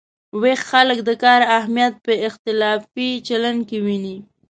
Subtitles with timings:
[0.41, 4.17] ویښ خلک د کار اهمیت په اختلافي چلن کې ویني.